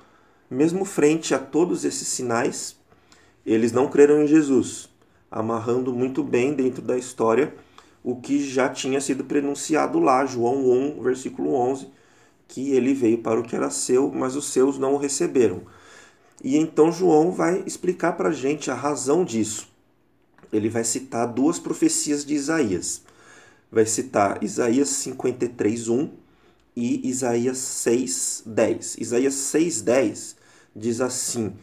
mesmo 0.50 0.83
frente 0.83 1.36
a 1.36 1.38
todos 1.38 1.86
esses 1.86 2.07
sinais, 2.07 2.77
eles 3.45 3.71
não 3.71 3.89
creram 3.89 4.24
em 4.24 4.27
Jesus, 4.27 4.89
amarrando 5.29 5.93
muito 5.93 6.24
bem 6.24 6.55
dentro 6.55 6.81
da 6.81 6.98
história 6.98 7.53
o 8.03 8.15
que 8.15 8.43
já 8.43 8.69
tinha 8.69 9.00
sido 9.00 9.24
prenunciado 9.24 10.00
lá, 10.00 10.25
João 10.25 10.67
1, 10.67 11.03
versículo 11.03 11.53
11 11.53 11.99
que 12.50 12.72
ele 12.72 12.94
veio 12.94 13.20
para 13.20 13.39
o 13.39 13.44
que 13.44 13.56
era 13.56 13.70
seu, 13.70 14.12
mas 14.12 14.36
os 14.36 14.51
seus 14.51 14.77
não 14.77 14.96
o 14.96 14.98
receberam. 14.98 15.62
E 16.44 16.58
então 16.58 16.91
João 16.91 17.32
vai 17.32 17.63
explicar 17.65 18.13
para 18.13 18.29
a 18.29 18.34
gente 18.34 18.72
a 18.72 18.75
razão 18.75 19.24
disso. 19.24 19.70
Ele 20.51 20.68
vai 20.68 20.84
citar 20.84 21.27
duas 21.27 21.60
profecias 21.60 22.25
de 22.25 22.34
Isaías. 22.34 23.03
Vai 23.72 23.86
citar 23.86 24.44
Isaías 24.44 24.89
53, 24.89 25.88
1 25.88 26.10
e 26.75 27.08
Isaías 27.08 27.60
6, 27.60 28.44
10. 28.46 28.98
Isaías 28.98 29.36
6, 29.36 29.82
10 29.82 30.36
diz 30.75 31.01
assim: 31.01 31.53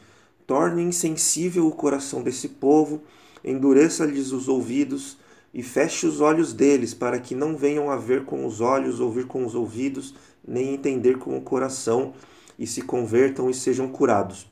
Torne 0.46 0.82
insensível 0.82 1.66
o 1.66 1.72
coração 1.72 2.22
desse 2.22 2.48
povo, 2.48 3.02
endureça-lhes 3.44 4.30
os 4.30 4.46
ouvidos 4.46 5.16
e 5.52 5.62
feche 5.62 6.06
os 6.06 6.20
olhos 6.20 6.52
deles, 6.52 6.92
para 6.92 7.18
que 7.18 7.34
não 7.34 7.56
venham 7.56 7.90
a 7.90 7.96
ver 7.96 8.24
com 8.24 8.46
os 8.46 8.60
olhos, 8.60 9.00
ouvir 9.00 9.26
com 9.26 9.44
os 9.44 9.54
ouvidos 9.54 10.14
nem 10.46 10.74
entender 10.74 11.18
com 11.18 11.36
o 11.36 11.42
coração 11.42 12.14
e 12.58 12.66
se 12.66 12.82
convertam 12.82 13.50
e 13.50 13.54
sejam 13.54 13.88
curados. 13.88 14.46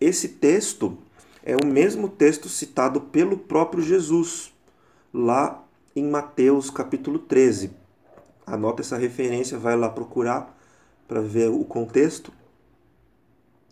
Esse 0.00 0.28
texto 0.28 0.98
é 1.44 1.56
o 1.56 1.66
mesmo 1.66 2.08
texto 2.08 2.48
citado 2.48 3.00
pelo 3.00 3.36
próprio 3.36 3.82
Jesus, 3.82 4.52
lá 5.12 5.64
em 5.94 6.08
Mateus 6.08 6.70
capítulo 6.70 7.18
13. 7.18 7.70
Anota 8.46 8.82
essa 8.82 8.96
referência, 8.96 9.58
vai 9.58 9.76
lá 9.76 9.88
procurar 9.88 10.56
para 11.06 11.20
ver 11.20 11.48
o 11.48 11.64
contexto. 11.64 12.32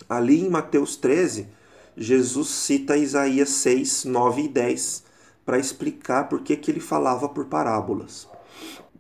Ali 0.09 0.41
em 0.41 0.49
Mateus 0.49 0.97
13, 0.97 1.49
Jesus 1.97 2.49
cita 2.49 2.97
Isaías 2.97 3.51
6, 3.51 4.05
9 4.05 4.43
e 4.43 4.49
10 4.49 5.05
para 5.45 5.59
explicar 5.59 6.29
por 6.29 6.43
que, 6.43 6.71
ele 6.71 6.81
falava 6.81 7.29
por 7.29 7.47
parábolas. 7.47 8.29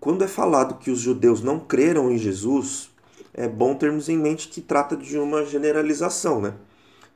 Quando 0.00 0.24
é 0.24 0.26
falado 0.26 0.78
que 0.78 0.90
os 0.90 0.98
judeus 0.98 1.42
não 1.42 1.60
creram 1.60 2.10
em 2.10 2.16
Jesus, 2.16 2.88
é 3.34 3.46
bom 3.46 3.74
termos 3.74 4.08
em 4.08 4.16
mente 4.16 4.48
que 4.48 4.62
trata 4.62 4.96
de 4.96 5.18
uma 5.18 5.44
generalização, 5.44 6.40
né? 6.40 6.54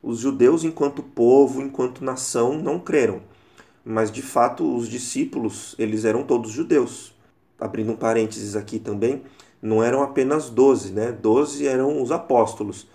Os 0.03 0.19
judeus, 0.19 0.63
enquanto 0.63 1.01
povo, 1.01 1.63
enquanto 1.63 2.03
nação, 2.03 2.55
não 2.55 2.79
creram. 2.79 3.23
Mas 3.83 4.11
de 4.11 4.21
fato, 4.21 4.75
os 4.75 4.87
discípulos, 4.87 5.73
eles 5.79 6.05
eram 6.05 6.23
todos 6.23 6.51
judeus. 6.51 7.11
Abrindo 7.59 7.91
um 7.91 7.95
parênteses 7.95 8.55
aqui 8.55 8.77
também, 8.77 9.23
não 9.59 9.83
eram 9.83 10.03
apenas 10.03 10.51
doze, 10.51 10.91
né? 10.91 11.11
Doze 11.11 11.65
eram 11.65 12.03
os 12.03 12.11
apóstolos. 12.11 12.87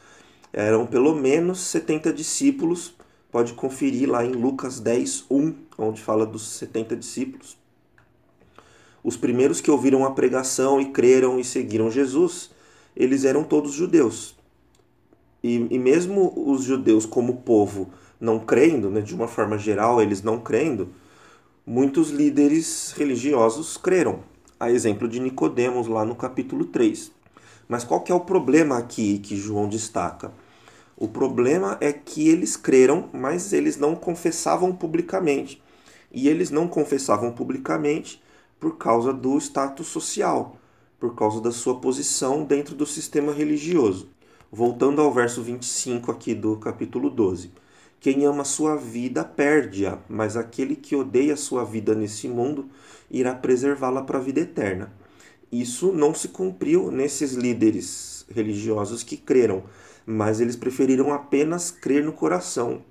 Eram 0.52 0.86
pelo 0.86 1.16
menos 1.16 1.58
70 1.62 2.12
discípulos. 2.12 2.94
Pode 3.32 3.54
conferir 3.54 4.08
lá 4.08 4.24
em 4.24 4.30
Lucas 4.30 4.78
10, 4.78 5.24
1, 5.28 5.54
onde 5.78 6.00
fala 6.00 6.24
dos 6.24 6.46
70 6.46 6.94
discípulos. 6.94 7.59
Os 9.02 9.16
primeiros 9.16 9.60
que 9.60 9.70
ouviram 9.70 10.04
a 10.04 10.10
pregação 10.10 10.80
e 10.80 10.86
creram 10.86 11.38
e 11.38 11.44
seguiram 11.44 11.90
Jesus, 11.90 12.50
eles 12.94 13.24
eram 13.24 13.42
todos 13.42 13.72
judeus. 13.72 14.36
E, 15.42 15.66
e 15.70 15.78
mesmo 15.78 16.32
os 16.36 16.64
judeus, 16.64 17.06
como 17.06 17.38
povo, 17.38 17.90
não 18.20 18.38
crendo, 18.38 18.90
né, 18.90 19.00
de 19.00 19.14
uma 19.14 19.26
forma 19.26 19.56
geral, 19.56 20.02
eles 20.02 20.22
não 20.22 20.38
crendo, 20.38 20.90
muitos 21.66 22.10
líderes 22.10 22.92
religiosos 22.96 23.76
creram. 23.76 24.20
A 24.58 24.70
exemplo 24.70 25.08
de 25.08 25.18
Nicodemos 25.18 25.86
lá 25.86 26.04
no 26.04 26.14
capítulo 26.14 26.66
3. 26.66 27.10
Mas 27.66 27.84
qual 27.84 28.00
que 28.00 28.12
é 28.12 28.14
o 28.14 28.20
problema 28.20 28.76
aqui 28.76 29.18
que 29.18 29.36
João 29.36 29.68
destaca? 29.68 30.32
O 30.96 31.08
problema 31.08 31.78
é 31.80 31.94
que 31.94 32.28
eles 32.28 32.56
creram, 32.56 33.08
mas 33.10 33.54
eles 33.54 33.78
não 33.78 33.94
confessavam 33.94 34.74
publicamente. 34.74 35.62
E 36.12 36.28
eles 36.28 36.50
não 36.50 36.68
confessavam 36.68 37.32
publicamente 37.32 38.20
por 38.60 38.76
causa 38.76 39.10
do 39.12 39.38
status 39.38 39.86
social, 39.86 40.56
por 41.00 41.14
causa 41.14 41.40
da 41.40 41.50
sua 41.50 41.80
posição 41.80 42.44
dentro 42.44 42.74
do 42.74 42.84
sistema 42.84 43.32
religioso. 43.32 44.10
Voltando 44.52 45.00
ao 45.00 45.10
verso 45.10 45.42
25 45.42 46.10
aqui 46.10 46.34
do 46.34 46.56
capítulo 46.58 47.08
12. 47.08 47.50
Quem 47.98 48.24
ama 48.26 48.44
sua 48.44 48.76
vida 48.76 49.24
perde-a, 49.24 49.98
mas 50.08 50.36
aquele 50.36 50.76
que 50.76 50.94
odeia 50.94 51.36
sua 51.36 51.64
vida 51.64 51.94
nesse 51.94 52.28
mundo 52.28 52.68
irá 53.10 53.34
preservá-la 53.34 54.02
para 54.02 54.18
a 54.18 54.22
vida 54.22 54.40
eterna. 54.40 54.92
Isso 55.50 55.92
não 55.92 56.14
se 56.14 56.28
cumpriu 56.28 56.90
nesses 56.90 57.32
líderes 57.32 58.26
religiosos 58.30 59.02
que 59.02 59.16
creram, 59.16 59.64
mas 60.04 60.40
eles 60.40 60.56
preferiram 60.56 61.12
apenas 61.12 61.70
crer 61.70 62.04
no 62.04 62.12
coração 62.12 62.82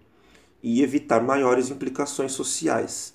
e 0.61 0.81
evitar 0.81 1.21
maiores 1.21 1.69
implicações 1.69 2.31
sociais. 2.31 3.13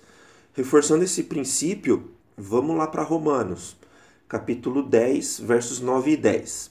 Reforçando 0.52 1.04
esse 1.04 1.24
princípio, 1.24 2.10
Vamos 2.36 2.76
lá 2.76 2.88
para 2.88 3.04
Romanos, 3.04 3.76
capítulo 4.26 4.82
10, 4.82 5.38
versos 5.38 5.78
9 5.78 6.10
e 6.10 6.16
10. 6.16 6.68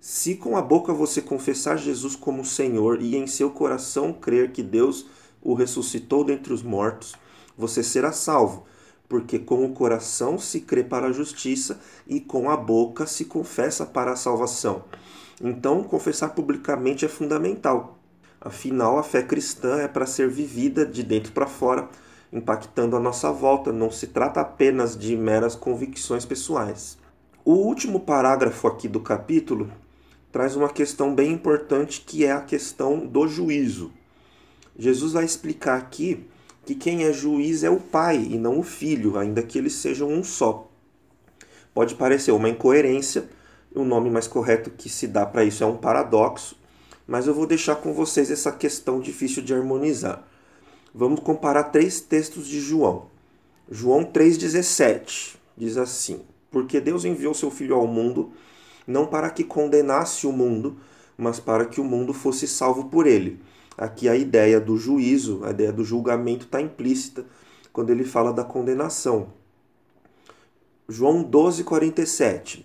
Se 0.00 0.34
com 0.36 0.56
a 0.56 0.62
boca 0.62 0.94
você 0.94 1.20
confessar 1.20 1.76
Jesus 1.76 2.16
como 2.16 2.42
Senhor 2.42 3.02
e 3.02 3.14
em 3.14 3.26
seu 3.26 3.50
coração 3.50 4.14
crer 4.14 4.50
que 4.50 4.62
Deus 4.62 5.04
o 5.42 5.52
ressuscitou 5.52 6.24
dentre 6.24 6.54
os 6.54 6.62
mortos, 6.62 7.14
você 7.54 7.82
será 7.82 8.12
salvo, 8.12 8.64
porque 9.06 9.38
com 9.38 9.62
o 9.62 9.74
coração 9.74 10.38
se 10.38 10.62
crê 10.62 10.82
para 10.82 11.08
a 11.08 11.12
justiça 11.12 11.78
e 12.06 12.18
com 12.18 12.48
a 12.48 12.56
boca 12.56 13.06
se 13.06 13.26
confessa 13.26 13.84
para 13.84 14.12
a 14.12 14.16
salvação. 14.16 14.84
Então, 15.38 15.84
confessar 15.84 16.30
publicamente 16.30 17.04
é 17.04 17.08
fundamental. 17.08 17.98
Afinal, 18.40 18.96
a 18.98 19.02
fé 19.02 19.22
cristã 19.22 19.80
é 19.80 19.86
para 19.86 20.06
ser 20.06 20.30
vivida 20.30 20.86
de 20.86 21.02
dentro 21.02 21.32
para 21.32 21.46
fora 21.46 21.90
impactando 22.32 22.96
a 22.96 23.00
nossa 23.00 23.32
volta, 23.32 23.72
não 23.72 23.90
se 23.90 24.08
trata 24.08 24.40
apenas 24.40 24.96
de 24.96 25.16
meras 25.16 25.54
convicções 25.54 26.24
pessoais. 26.24 26.98
O 27.44 27.52
último 27.52 28.00
parágrafo 28.00 28.66
aqui 28.66 28.86
do 28.86 29.00
capítulo 29.00 29.70
traz 30.30 30.54
uma 30.54 30.68
questão 30.68 31.14
bem 31.14 31.32
importante 31.32 32.02
que 32.06 32.24
é 32.24 32.32
a 32.32 32.40
questão 32.40 33.06
do 33.06 33.26
juízo. 33.26 33.90
Jesus 34.78 35.12
vai 35.12 35.24
explicar 35.24 35.78
aqui 35.78 36.26
que 36.66 36.74
quem 36.74 37.04
é 37.04 37.12
juiz 37.12 37.64
é 37.64 37.70
o 37.70 37.80
pai 37.80 38.18
e 38.30 38.36
não 38.36 38.58
o 38.58 38.62
filho, 38.62 39.18
ainda 39.18 39.42
que 39.42 39.56
eles 39.56 39.72
sejam 39.72 40.08
um 40.08 40.22
só. 40.22 40.70
Pode 41.72 41.94
parecer 41.94 42.32
uma 42.32 42.50
incoerência, 42.50 43.28
o 43.74 43.84
nome 43.84 44.10
mais 44.10 44.26
correto 44.26 44.70
que 44.70 44.90
se 44.90 45.06
dá 45.06 45.24
para 45.24 45.44
isso 45.44 45.64
é 45.64 45.66
um 45.66 45.78
paradoxo, 45.78 46.56
mas 47.06 47.26
eu 47.26 47.32
vou 47.32 47.46
deixar 47.46 47.76
com 47.76 47.94
vocês 47.94 48.30
essa 48.30 48.52
questão 48.52 49.00
difícil 49.00 49.42
de 49.42 49.54
harmonizar. 49.54 50.27
Vamos 50.94 51.20
comparar 51.20 51.64
três 51.64 52.00
textos 52.00 52.46
de 52.46 52.60
João. 52.60 53.06
João 53.70 54.04
3,17 54.04 55.36
diz 55.56 55.76
assim: 55.76 56.22
Porque 56.50 56.80
Deus 56.80 57.04
enviou 57.04 57.34
seu 57.34 57.50
Filho 57.50 57.74
ao 57.74 57.86
mundo, 57.86 58.32
não 58.86 59.06
para 59.06 59.28
que 59.28 59.44
condenasse 59.44 60.26
o 60.26 60.32
mundo, 60.32 60.76
mas 61.16 61.38
para 61.38 61.66
que 61.66 61.80
o 61.80 61.84
mundo 61.84 62.14
fosse 62.14 62.48
salvo 62.48 62.84
por 62.84 63.06
ele. 63.06 63.38
Aqui 63.76 64.08
a 64.08 64.16
ideia 64.16 64.58
do 64.58 64.76
juízo, 64.76 65.44
a 65.44 65.50
ideia 65.50 65.72
do 65.72 65.84
julgamento 65.84 66.46
está 66.46 66.60
implícita 66.60 67.24
quando 67.72 67.90
ele 67.90 68.04
fala 68.04 68.32
da 68.32 68.42
condenação. 68.42 69.28
João 70.88 71.22
12:47. 71.22 72.64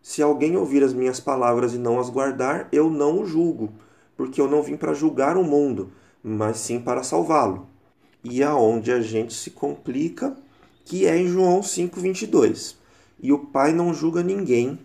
Se 0.00 0.22
alguém 0.22 0.56
ouvir 0.56 0.82
as 0.82 0.94
minhas 0.94 1.20
palavras 1.20 1.74
e 1.74 1.78
não 1.78 2.00
as 2.00 2.08
guardar, 2.08 2.68
eu 2.72 2.88
não 2.88 3.20
o 3.20 3.26
julgo, 3.26 3.70
porque 4.16 4.40
eu 4.40 4.48
não 4.48 4.62
vim 4.62 4.76
para 4.76 4.94
julgar 4.94 5.36
o 5.36 5.44
mundo, 5.44 5.92
mas 6.22 6.58
sim 6.58 6.80
para 6.80 7.02
salvá-lo. 7.02 7.66
E 8.22 8.42
aonde 8.42 8.92
a 8.92 9.00
gente 9.00 9.32
se 9.32 9.50
complica, 9.50 10.36
que 10.84 11.06
é 11.06 11.16
em 11.16 11.26
João 11.26 11.62
5:22. 11.62 12.76
E 13.22 13.32
o 13.32 13.38
Pai 13.38 13.72
não 13.72 13.94
julga 13.94 14.22
ninguém, 14.22 14.78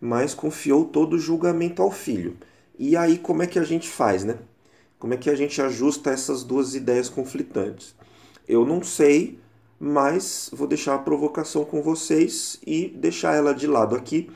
mas 0.00 0.34
confiou 0.34 0.84
todo 0.84 1.14
o 1.14 1.18
julgamento 1.18 1.82
ao 1.82 1.90
Filho. 1.90 2.36
E 2.78 2.96
aí 2.96 3.18
como 3.18 3.42
é 3.42 3.46
que 3.46 3.58
a 3.58 3.64
gente 3.64 3.88
faz, 3.88 4.24
né? 4.24 4.38
Como 4.98 5.14
é 5.14 5.16
que 5.16 5.30
a 5.30 5.36
gente 5.36 5.60
ajusta 5.60 6.10
essas 6.10 6.42
duas 6.42 6.74
ideias 6.74 7.08
conflitantes? 7.08 7.94
Eu 8.48 8.64
não 8.66 8.82
sei, 8.82 9.38
mas 9.78 10.50
vou 10.52 10.66
deixar 10.66 10.94
a 10.94 10.98
provocação 10.98 11.64
com 11.64 11.82
vocês 11.82 12.58
e 12.66 12.88
deixar 12.88 13.34
ela 13.34 13.54
de 13.54 13.66
lado 13.66 13.94
aqui 13.94 14.30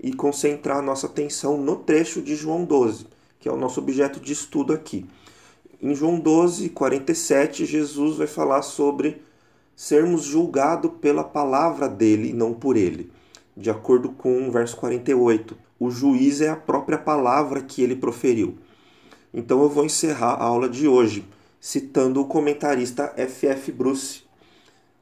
e 0.00 0.12
concentrar 0.12 0.82
nossa 0.82 1.06
atenção 1.06 1.56
no 1.58 1.76
trecho 1.76 2.20
de 2.20 2.34
João 2.36 2.64
12, 2.64 3.06
que 3.40 3.48
é 3.48 3.52
o 3.52 3.56
nosso 3.56 3.80
objeto 3.80 4.20
de 4.20 4.32
estudo 4.32 4.72
aqui. 4.72 5.06
Em 5.80 5.94
João 5.94 6.18
12, 6.18 6.70
47, 6.70 7.66
Jesus 7.66 8.16
vai 8.16 8.26
falar 8.26 8.62
sobre 8.62 9.20
sermos 9.74 10.22
julgados 10.22 10.90
pela 11.02 11.22
palavra 11.22 11.86
dele 11.86 12.30
e 12.30 12.32
não 12.32 12.54
por 12.54 12.78
ele. 12.78 13.12
De 13.54 13.68
acordo 13.68 14.08
com 14.08 14.48
o 14.48 14.50
verso 14.50 14.74
48, 14.78 15.54
o 15.78 15.90
juiz 15.90 16.40
é 16.40 16.48
a 16.48 16.56
própria 16.56 16.96
palavra 16.96 17.60
que 17.60 17.82
ele 17.82 17.94
proferiu. 17.94 18.56
Então 19.34 19.62
eu 19.62 19.68
vou 19.68 19.84
encerrar 19.84 20.34
a 20.34 20.44
aula 20.44 20.66
de 20.66 20.88
hoje 20.88 21.28
citando 21.60 22.22
o 22.22 22.26
comentarista 22.26 23.12
F.F. 23.14 23.70
Bruce, 23.70 24.22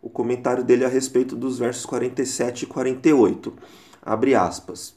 o 0.02 0.10
comentário 0.10 0.64
dele 0.64 0.84
a 0.84 0.88
respeito 0.88 1.36
dos 1.36 1.56
versos 1.56 1.86
47 1.86 2.64
e 2.64 2.66
48. 2.66 3.52
Abre 4.02 4.34
aspas. 4.34 4.96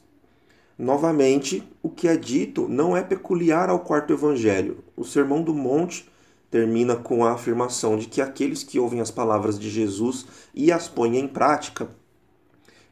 Novamente, 0.76 1.62
o 1.80 1.88
que 1.88 2.08
é 2.08 2.16
dito 2.16 2.66
não 2.66 2.96
é 2.96 3.02
peculiar 3.02 3.70
ao 3.70 3.80
quarto 3.80 4.12
evangelho. 4.12 4.87
O 4.98 5.04
Sermão 5.04 5.40
do 5.40 5.54
Monte 5.54 6.10
termina 6.50 6.96
com 6.96 7.24
a 7.24 7.30
afirmação 7.30 7.96
de 7.96 8.08
que 8.08 8.20
aqueles 8.20 8.64
que 8.64 8.80
ouvem 8.80 9.00
as 9.00 9.12
palavras 9.12 9.56
de 9.56 9.70
Jesus 9.70 10.26
e 10.52 10.72
as 10.72 10.88
põem 10.88 11.16
em 11.18 11.28
prática, 11.28 11.88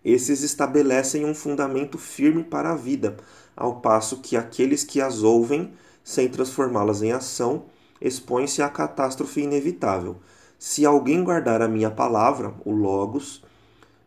esses 0.04 0.42
estabelecem 0.44 1.24
um 1.24 1.34
fundamento 1.34 1.98
firme 1.98 2.44
para 2.44 2.70
a 2.70 2.76
vida, 2.76 3.16
ao 3.56 3.80
passo 3.80 4.18
que 4.18 4.36
aqueles 4.36 4.84
que 4.84 5.00
as 5.00 5.24
ouvem, 5.24 5.72
sem 6.04 6.28
transformá-las 6.28 7.02
em 7.02 7.10
ação, 7.10 7.64
expõem-se 8.00 8.62
à 8.62 8.68
catástrofe 8.68 9.40
inevitável. 9.40 10.18
Se 10.60 10.86
alguém 10.86 11.24
guardar 11.24 11.60
a 11.60 11.66
minha 11.66 11.90
palavra, 11.90 12.54
o 12.64 12.70
Logos, 12.70 13.42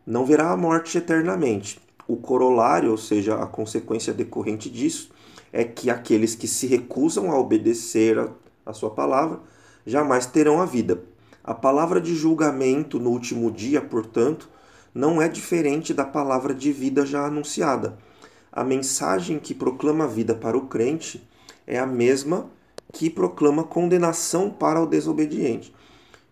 não 0.08 0.26
verá 0.26 0.52
a 0.52 0.58
morte 0.58 0.98
eternamente. 0.98 1.82
O 2.08 2.16
corolário, 2.16 2.92
ou 2.92 2.98
seja, 2.98 3.36
a 3.36 3.46
consequência 3.46 4.14
decorrente 4.14 4.70
disso, 4.70 5.12
é 5.52 5.64
que 5.64 5.90
aqueles 5.90 6.36
que 6.36 6.48
se 6.48 6.68
recusam 6.68 7.32
a 7.32 7.40
obedecer 7.40 8.18
a, 8.18 8.30
a 8.66 8.74
sua 8.74 8.90
palavra 8.90 9.40
jamais 9.86 10.26
terão 10.26 10.62
a 10.62 10.66
vida. 10.66 11.02
A 11.44 11.54
palavra 11.54 12.00
de 12.00 12.16
julgamento 12.16 13.00
no 13.00 13.10
último 13.10 13.52
dia, 13.52 13.82
portanto, 13.82 14.50
não 14.94 15.22
é 15.22 15.28
diferente 15.28 15.94
da 15.94 16.06
palavra 16.06 16.54
de 16.54 16.72
vida 16.72 17.06
já 17.06 17.26
anunciada. 17.26 17.98
A 18.52 18.64
mensagem 18.64 19.40
que 19.40 19.54
proclama 19.54 20.08
vida 20.08 20.36
para 20.36 20.58
o 20.58 20.68
crente 20.68 21.28
é 21.66 21.80
a 21.80 21.86
mesma 21.86 22.50
que 22.92 23.10
proclama 23.10 23.64
condenação 23.64 24.50
para 24.50 24.82
o 24.82 24.88
desobediente. 24.88 25.74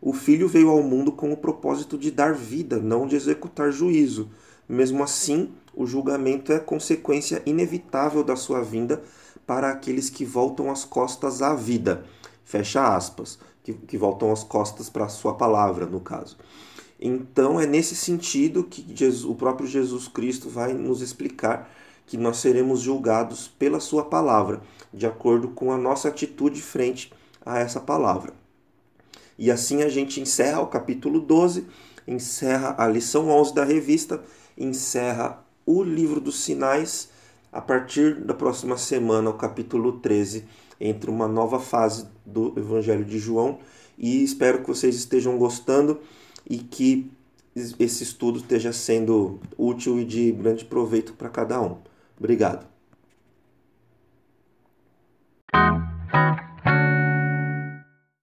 O 0.02 0.14
Filho 0.14 0.48
veio 0.48 0.70
ao 0.70 0.82
mundo 0.82 1.12
com 1.12 1.32
o 1.32 1.38
propósito 1.38 1.98
de 1.98 2.12
dar 2.12 2.34
vida, 2.34 2.78
não 2.78 3.08
de 3.08 3.16
executar 3.16 3.72
juízo. 3.72 4.30
Mesmo 4.68 5.04
assim, 5.04 5.50
o 5.78 5.86
julgamento 5.86 6.52
é 6.52 6.60
consequência 6.60 7.42
inevitável 7.46 8.24
da 8.24 8.36
sua 8.36 8.62
vinda 8.64 9.04
para 9.46 9.70
aqueles 9.70 10.10
que 10.10 10.26
voltam 10.26 10.72
as 10.72 10.84
costas 10.84 11.44
à 11.44 11.54
vida. 11.54 12.04
Fecha 12.44 12.96
aspas. 12.96 13.38
Que, 13.64 13.74
que 13.74 13.98
voltam 13.98 14.32
as 14.32 14.44
costas 14.44 14.90
para 14.90 15.06
a 15.06 15.10
sua 15.10 15.36
palavra, 15.36 15.86
no 15.86 16.00
caso. 16.00 16.38
Então, 17.00 17.60
é 17.60 17.66
nesse 17.68 17.96
sentido 17.96 18.64
que 18.64 18.84
Jesus, 18.96 19.24
o 19.24 19.36
próprio 19.36 19.68
Jesus 19.68 20.08
Cristo 20.08 20.50
vai 20.50 20.74
nos 20.74 21.02
explicar 21.02 21.70
que 22.08 22.18
nós 22.18 22.38
seremos 22.38 22.80
julgados 22.80 23.48
pela 23.48 23.82
Sua 23.82 24.06
palavra, 24.06 24.62
de 24.94 25.06
acordo 25.06 25.50
com 25.50 25.72
a 25.72 25.78
nossa 25.78 26.08
atitude 26.08 26.62
frente 26.62 27.12
a 27.46 27.60
essa 27.60 27.82
palavra. 27.82 28.34
E 29.38 29.52
assim 29.52 29.84
a 29.84 29.90
gente 29.90 30.22
encerra 30.22 30.62
o 30.62 30.68
capítulo 30.68 31.20
12, 31.20 31.68
encerra 32.08 32.74
a 32.78 32.88
lição 32.88 33.30
11 33.30 33.54
da 33.54 33.66
revista, 33.66 34.24
encerra 34.58 35.46
o 35.68 35.84
livro 35.84 36.22
dos 36.22 36.40
sinais 36.40 37.10
a 37.52 37.62
partir 37.62 38.16
da 38.16 38.34
próxima 38.34 38.78
semana, 38.78 39.30
o 39.30 39.34
capítulo 39.34 40.00
13, 40.00 40.46
entre 40.80 41.10
uma 41.10 41.28
nova 41.28 41.60
fase 41.60 42.08
do 42.26 42.54
Evangelho 42.58 43.04
de 43.04 43.20
João. 43.20 43.60
E 43.98 44.24
espero 44.24 44.62
que 44.62 44.68
vocês 44.68 44.96
estejam 44.96 45.38
gostando 45.38 46.00
e 46.50 46.58
que 46.60 47.12
esse 47.56 48.04
estudo 48.04 48.40
esteja 48.40 48.72
sendo 48.72 49.40
útil 49.58 50.00
e 50.00 50.06
de 50.06 50.32
grande 50.32 50.64
proveito 50.64 51.14
para 51.14 51.30
cada 51.30 51.62
um. 51.62 51.78
Obrigado. 52.18 52.66